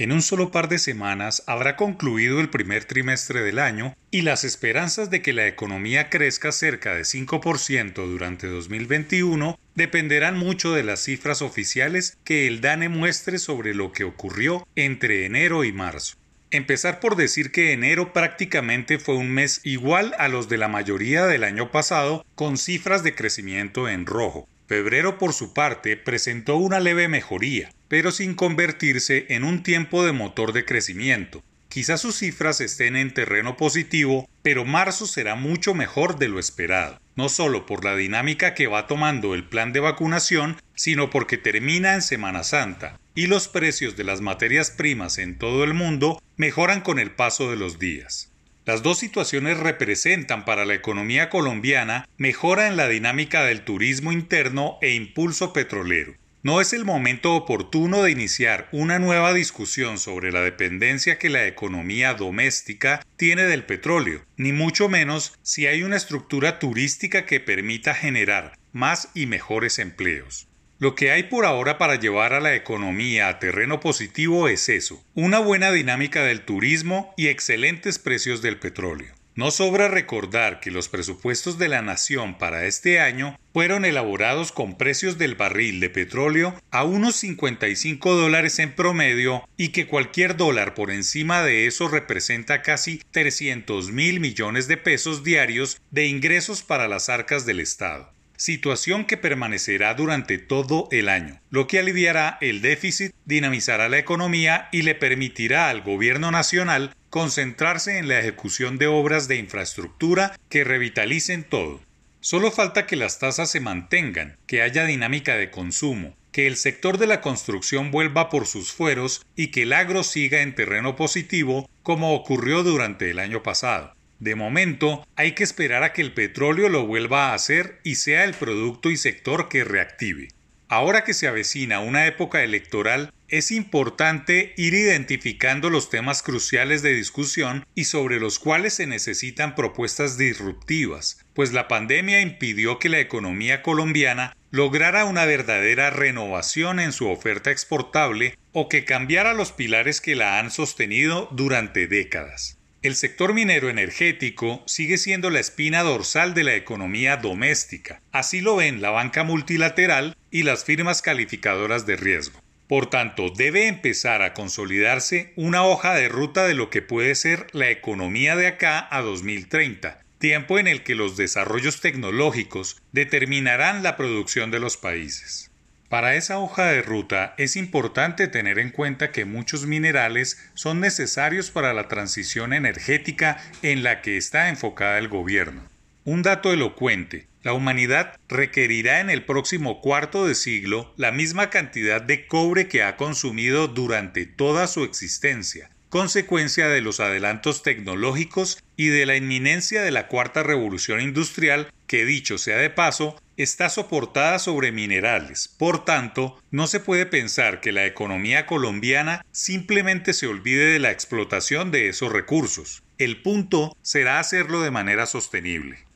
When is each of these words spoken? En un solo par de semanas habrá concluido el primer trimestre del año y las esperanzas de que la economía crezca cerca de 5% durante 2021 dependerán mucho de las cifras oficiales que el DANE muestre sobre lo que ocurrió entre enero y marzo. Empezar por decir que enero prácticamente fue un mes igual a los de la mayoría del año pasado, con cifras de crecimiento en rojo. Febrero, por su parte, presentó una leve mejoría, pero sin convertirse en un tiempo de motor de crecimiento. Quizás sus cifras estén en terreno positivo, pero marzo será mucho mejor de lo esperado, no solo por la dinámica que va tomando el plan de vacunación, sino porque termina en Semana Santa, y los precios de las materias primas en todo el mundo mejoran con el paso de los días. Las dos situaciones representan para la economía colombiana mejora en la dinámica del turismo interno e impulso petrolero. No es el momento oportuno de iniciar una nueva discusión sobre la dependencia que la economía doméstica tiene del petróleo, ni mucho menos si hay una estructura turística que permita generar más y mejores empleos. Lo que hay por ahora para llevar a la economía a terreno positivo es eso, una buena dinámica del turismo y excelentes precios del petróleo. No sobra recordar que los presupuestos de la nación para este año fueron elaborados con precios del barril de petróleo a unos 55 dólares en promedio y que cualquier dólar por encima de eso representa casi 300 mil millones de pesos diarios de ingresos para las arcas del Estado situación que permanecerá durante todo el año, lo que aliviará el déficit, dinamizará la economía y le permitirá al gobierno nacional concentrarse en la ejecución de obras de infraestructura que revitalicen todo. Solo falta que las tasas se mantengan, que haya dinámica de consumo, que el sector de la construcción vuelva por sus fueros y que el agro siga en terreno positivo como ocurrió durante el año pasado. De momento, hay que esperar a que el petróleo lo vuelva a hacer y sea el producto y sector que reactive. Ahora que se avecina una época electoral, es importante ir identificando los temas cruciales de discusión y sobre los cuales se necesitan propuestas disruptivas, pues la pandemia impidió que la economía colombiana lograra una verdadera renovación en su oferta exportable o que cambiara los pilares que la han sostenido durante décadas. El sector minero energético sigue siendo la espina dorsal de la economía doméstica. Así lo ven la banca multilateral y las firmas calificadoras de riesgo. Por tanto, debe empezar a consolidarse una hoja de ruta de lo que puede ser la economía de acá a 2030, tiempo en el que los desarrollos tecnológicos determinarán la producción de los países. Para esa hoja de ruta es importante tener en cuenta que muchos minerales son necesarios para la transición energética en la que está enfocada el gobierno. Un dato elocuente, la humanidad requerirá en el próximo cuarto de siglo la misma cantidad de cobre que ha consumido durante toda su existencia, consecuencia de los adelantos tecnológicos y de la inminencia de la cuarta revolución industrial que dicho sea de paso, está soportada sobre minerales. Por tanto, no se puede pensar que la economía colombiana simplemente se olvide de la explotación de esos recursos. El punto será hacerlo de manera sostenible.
En 0.00 0.12
un 0.12 0.22
solo 0.22 0.50
par 0.50 0.70
de 0.70 0.78
semanas 0.78 1.42
habrá 1.46 1.76
concluido 1.76 2.40
el 2.40 2.48
primer 2.48 2.86
trimestre 2.86 3.42
del 3.42 3.58
año 3.58 3.94
y 4.10 4.22
las 4.22 4.44
esperanzas 4.44 5.10
de 5.10 5.20
que 5.20 5.34
la 5.34 5.46
economía 5.46 6.08
crezca 6.08 6.52
cerca 6.52 6.94
de 6.94 7.02
5% 7.02 7.92
durante 8.06 8.46
2021 8.46 9.58
dependerán 9.74 10.38
mucho 10.38 10.72
de 10.72 10.84
las 10.84 11.00
cifras 11.00 11.42
oficiales 11.42 12.16
que 12.24 12.46
el 12.46 12.62
DANE 12.62 12.88
muestre 12.88 13.38
sobre 13.38 13.74
lo 13.74 13.92
que 13.92 14.04
ocurrió 14.04 14.66
entre 14.74 15.26
enero 15.26 15.64
y 15.64 15.72
marzo. 15.72 16.16
Empezar 16.50 16.98
por 16.98 17.14
decir 17.14 17.52
que 17.52 17.74
enero 17.74 18.14
prácticamente 18.14 18.98
fue 18.98 19.16
un 19.16 19.30
mes 19.30 19.60
igual 19.64 20.14
a 20.16 20.28
los 20.28 20.48
de 20.48 20.56
la 20.56 20.68
mayoría 20.68 21.26
del 21.26 21.44
año 21.44 21.70
pasado, 21.70 22.24
con 22.34 22.56
cifras 22.56 23.02
de 23.02 23.14
crecimiento 23.14 23.86
en 23.86 24.06
rojo. 24.06 24.48
Febrero, 24.70 25.18
por 25.18 25.32
su 25.32 25.52
parte, 25.52 25.96
presentó 25.96 26.54
una 26.54 26.78
leve 26.78 27.08
mejoría, 27.08 27.72
pero 27.88 28.12
sin 28.12 28.36
convertirse 28.36 29.26
en 29.30 29.42
un 29.42 29.64
tiempo 29.64 30.06
de 30.06 30.12
motor 30.12 30.52
de 30.52 30.64
crecimiento. 30.64 31.42
Quizás 31.68 32.02
sus 32.02 32.18
cifras 32.18 32.60
estén 32.60 32.94
en 32.94 33.12
terreno 33.12 33.56
positivo, 33.56 34.30
pero 34.42 34.64
marzo 34.64 35.08
será 35.08 35.34
mucho 35.34 35.74
mejor 35.74 36.20
de 36.20 36.28
lo 36.28 36.38
esperado, 36.38 37.00
no 37.16 37.28
solo 37.28 37.66
por 37.66 37.84
la 37.84 37.96
dinámica 37.96 38.54
que 38.54 38.68
va 38.68 38.86
tomando 38.86 39.34
el 39.34 39.42
plan 39.42 39.72
de 39.72 39.80
vacunación, 39.80 40.56
sino 40.76 41.10
porque 41.10 41.36
termina 41.36 41.94
en 41.94 42.02
Semana 42.02 42.44
Santa, 42.44 43.00
y 43.16 43.26
los 43.26 43.48
precios 43.48 43.96
de 43.96 44.04
las 44.04 44.20
materias 44.20 44.70
primas 44.70 45.18
en 45.18 45.36
todo 45.36 45.64
el 45.64 45.74
mundo 45.74 46.22
mejoran 46.36 46.80
con 46.80 47.00
el 47.00 47.10
paso 47.10 47.50
de 47.50 47.56
los 47.56 47.80
días. 47.80 48.29
Las 48.70 48.84
dos 48.84 49.00
situaciones 49.00 49.58
representan 49.58 50.44
para 50.44 50.64
la 50.64 50.74
economía 50.74 51.28
colombiana 51.28 52.08
mejora 52.18 52.68
en 52.68 52.76
la 52.76 52.86
dinámica 52.86 53.42
del 53.42 53.62
turismo 53.62 54.12
interno 54.12 54.78
e 54.80 54.94
impulso 54.94 55.52
petrolero. 55.52 56.14
No 56.44 56.60
es 56.60 56.72
el 56.72 56.84
momento 56.84 57.34
oportuno 57.34 58.04
de 58.04 58.12
iniciar 58.12 58.68
una 58.70 59.00
nueva 59.00 59.34
discusión 59.34 59.98
sobre 59.98 60.30
la 60.30 60.42
dependencia 60.42 61.18
que 61.18 61.30
la 61.30 61.48
economía 61.48 62.14
doméstica 62.14 63.04
tiene 63.16 63.42
del 63.42 63.64
petróleo, 63.64 64.24
ni 64.36 64.52
mucho 64.52 64.88
menos 64.88 65.36
si 65.42 65.66
hay 65.66 65.82
una 65.82 65.96
estructura 65.96 66.60
turística 66.60 67.26
que 67.26 67.40
permita 67.40 67.92
generar 67.92 68.56
más 68.70 69.08
y 69.14 69.26
mejores 69.26 69.80
empleos. 69.80 70.46
Lo 70.80 70.94
que 70.94 71.10
hay 71.10 71.24
por 71.24 71.44
ahora 71.44 71.76
para 71.76 71.96
llevar 71.96 72.32
a 72.32 72.40
la 72.40 72.54
economía 72.54 73.28
a 73.28 73.38
terreno 73.38 73.80
positivo 73.80 74.48
es 74.48 74.70
eso, 74.70 75.04
una 75.12 75.38
buena 75.38 75.70
dinámica 75.72 76.24
del 76.24 76.40
turismo 76.40 77.12
y 77.18 77.26
excelentes 77.26 77.98
precios 77.98 78.40
del 78.40 78.58
petróleo. 78.58 79.12
No 79.34 79.50
sobra 79.50 79.88
recordar 79.88 80.58
que 80.58 80.70
los 80.70 80.88
presupuestos 80.88 81.58
de 81.58 81.68
la 81.68 81.82
nación 81.82 82.38
para 82.38 82.64
este 82.64 82.98
año 82.98 83.38
fueron 83.52 83.84
elaborados 83.84 84.52
con 84.52 84.78
precios 84.78 85.18
del 85.18 85.34
barril 85.34 85.80
de 85.80 85.90
petróleo 85.90 86.58
a 86.70 86.84
unos 86.84 87.16
55 87.16 88.14
dólares 88.14 88.58
en 88.58 88.74
promedio 88.74 89.46
y 89.58 89.68
que 89.72 89.86
cualquier 89.86 90.38
dólar 90.38 90.72
por 90.72 90.90
encima 90.90 91.42
de 91.42 91.66
eso 91.66 91.88
representa 91.88 92.62
casi 92.62 93.02
300 93.10 93.90
mil 93.92 94.18
millones 94.18 94.66
de 94.66 94.78
pesos 94.78 95.24
diarios 95.24 95.78
de 95.90 96.06
ingresos 96.06 96.62
para 96.62 96.88
las 96.88 97.10
arcas 97.10 97.44
del 97.44 97.60
Estado 97.60 98.14
situación 98.40 99.04
que 99.04 99.18
permanecerá 99.18 99.92
durante 99.92 100.38
todo 100.38 100.88
el 100.92 101.10
año, 101.10 101.38
lo 101.50 101.66
que 101.66 101.78
aliviará 101.78 102.38
el 102.40 102.62
déficit, 102.62 103.12
dinamizará 103.26 103.90
la 103.90 103.98
economía 103.98 104.70
y 104.72 104.80
le 104.80 104.94
permitirá 104.94 105.68
al 105.68 105.82
gobierno 105.82 106.30
nacional 106.30 106.94
concentrarse 107.10 107.98
en 107.98 108.08
la 108.08 108.18
ejecución 108.18 108.78
de 108.78 108.86
obras 108.86 109.28
de 109.28 109.36
infraestructura 109.36 110.38
que 110.48 110.64
revitalicen 110.64 111.44
todo. 111.44 111.82
Solo 112.20 112.50
falta 112.50 112.86
que 112.86 112.96
las 112.96 113.18
tasas 113.18 113.50
se 113.50 113.60
mantengan, 113.60 114.38
que 114.46 114.62
haya 114.62 114.86
dinámica 114.86 115.36
de 115.36 115.50
consumo, 115.50 116.16
que 116.32 116.46
el 116.46 116.56
sector 116.56 116.96
de 116.96 117.08
la 117.08 117.20
construcción 117.20 117.90
vuelva 117.90 118.30
por 118.30 118.46
sus 118.46 118.72
fueros 118.72 119.26
y 119.36 119.48
que 119.48 119.64
el 119.64 119.74
agro 119.74 120.02
siga 120.02 120.40
en 120.40 120.54
terreno 120.54 120.96
positivo 120.96 121.68
como 121.82 122.14
ocurrió 122.14 122.62
durante 122.62 123.10
el 123.10 123.18
año 123.18 123.42
pasado. 123.42 123.94
De 124.20 124.34
momento, 124.34 125.06
hay 125.16 125.32
que 125.32 125.42
esperar 125.42 125.82
a 125.82 125.94
que 125.94 126.02
el 126.02 126.12
petróleo 126.12 126.68
lo 126.68 126.86
vuelva 126.86 127.30
a 127.30 127.34
hacer 127.34 127.80
y 127.84 127.94
sea 127.94 128.24
el 128.24 128.34
producto 128.34 128.90
y 128.90 128.98
sector 128.98 129.48
que 129.48 129.64
reactive. 129.64 130.28
Ahora 130.68 131.02
que 131.02 131.14
se 131.14 131.26
avecina 131.26 131.80
una 131.80 132.06
época 132.06 132.44
electoral, 132.44 133.12
es 133.26 133.50
importante 133.50 134.52
ir 134.56 134.74
identificando 134.74 135.70
los 135.70 135.90
temas 135.90 136.22
cruciales 136.22 136.82
de 136.82 136.92
discusión 136.94 137.66
y 137.74 137.86
sobre 137.86 138.20
los 138.20 138.38
cuales 138.38 138.74
se 138.74 138.86
necesitan 138.86 139.56
propuestas 139.56 140.18
disruptivas, 140.18 141.24
pues 141.34 141.52
la 141.52 141.66
pandemia 141.66 142.20
impidió 142.20 142.78
que 142.78 142.88
la 142.88 143.00
economía 143.00 143.62
colombiana 143.62 144.36
lograra 144.52 145.06
una 145.06 145.24
verdadera 145.24 145.90
renovación 145.90 146.78
en 146.78 146.92
su 146.92 147.08
oferta 147.08 147.50
exportable 147.50 148.36
o 148.52 148.68
que 148.68 148.84
cambiara 148.84 149.32
los 149.32 149.50
pilares 149.50 150.00
que 150.00 150.14
la 150.14 150.38
han 150.38 150.50
sostenido 150.50 151.28
durante 151.32 151.86
décadas. 151.86 152.59
El 152.82 152.96
sector 152.96 153.34
minero 153.34 153.68
energético 153.68 154.62
sigue 154.66 154.96
siendo 154.96 155.28
la 155.28 155.38
espina 155.38 155.82
dorsal 155.82 156.32
de 156.32 156.44
la 156.44 156.54
economía 156.54 157.18
doméstica. 157.18 158.00
Así 158.10 158.40
lo 158.40 158.56
ven 158.56 158.80
la 158.80 158.88
banca 158.88 159.22
multilateral 159.22 160.16
y 160.30 160.44
las 160.44 160.64
firmas 160.64 161.02
calificadoras 161.02 161.84
de 161.84 161.96
riesgo. 161.96 162.40
Por 162.68 162.88
tanto, 162.88 163.28
debe 163.28 163.66
empezar 163.66 164.22
a 164.22 164.32
consolidarse 164.32 165.34
una 165.36 165.62
hoja 165.62 165.94
de 165.94 166.08
ruta 166.08 166.46
de 166.46 166.54
lo 166.54 166.70
que 166.70 166.80
puede 166.80 167.14
ser 167.16 167.48
la 167.52 167.68
economía 167.68 168.34
de 168.34 168.46
acá 168.46 168.88
a 168.90 169.02
2030, 169.02 170.00
tiempo 170.18 170.58
en 170.58 170.66
el 170.66 170.82
que 170.82 170.94
los 170.94 171.18
desarrollos 171.18 171.82
tecnológicos 171.82 172.80
determinarán 172.92 173.82
la 173.82 173.98
producción 173.98 174.50
de 174.50 174.60
los 174.60 174.78
países. 174.78 175.49
Para 175.90 176.14
esa 176.14 176.38
hoja 176.38 176.66
de 176.66 176.82
ruta 176.82 177.34
es 177.36 177.56
importante 177.56 178.28
tener 178.28 178.60
en 178.60 178.70
cuenta 178.70 179.10
que 179.10 179.24
muchos 179.24 179.66
minerales 179.66 180.38
son 180.54 180.78
necesarios 180.78 181.50
para 181.50 181.74
la 181.74 181.88
transición 181.88 182.52
energética 182.52 183.38
en 183.62 183.82
la 183.82 184.00
que 184.00 184.16
está 184.16 184.50
enfocada 184.50 184.98
el 184.98 185.08
gobierno. 185.08 185.64
Un 186.04 186.22
dato 186.22 186.52
elocuente, 186.52 187.26
la 187.42 187.54
humanidad 187.54 188.16
requerirá 188.28 189.00
en 189.00 189.10
el 189.10 189.24
próximo 189.24 189.80
cuarto 189.80 190.28
de 190.28 190.36
siglo 190.36 190.94
la 190.96 191.10
misma 191.10 191.50
cantidad 191.50 192.00
de 192.00 192.28
cobre 192.28 192.68
que 192.68 192.84
ha 192.84 192.96
consumido 192.96 193.66
durante 193.66 194.26
toda 194.26 194.68
su 194.68 194.84
existencia, 194.84 195.70
consecuencia 195.88 196.68
de 196.68 196.82
los 196.82 197.00
adelantos 197.00 197.64
tecnológicos 197.64 198.62
y 198.76 198.90
de 198.90 199.06
la 199.06 199.16
inminencia 199.16 199.82
de 199.82 199.90
la 199.90 200.06
cuarta 200.06 200.44
revolución 200.44 201.00
industrial 201.00 201.72
que 201.88 202.04
dicho 202.04 202.38
sea 202.38 202.58
de 202.58 202.70
paso, 202.70 203.20
está 203.42 203.68
soportada 203.68 204.38
sobre 204.38 204.72
minerales. 204.72 205.48
Por 205.58 205.84
tanto, 205.84 206.38
no 206.50 206.66
se 206.66 206.80
puede 206.80 207.06
pensar 207.06 207.60
que 207.60 207.72
la 207.72 207.86
economía 207.86 208.46
colombiana 208.46 209.24
simplemente 209.32 210.12
se 210.12 210.26
olvide 210.26 210.72
de 210.72 210.78
la 210.78 210.90
explotación 210.90 211.70
de 211.70 211.88
esos 211.88 212.12
recursos. 212.12 212.82
El 212.98 213.22
punto 213.22 213.76
será 213.82 214.18
hacerlo 214.18 214.60
de 214.60 214.70
manera 214.70 215.06
sostenible. 215.06 215.89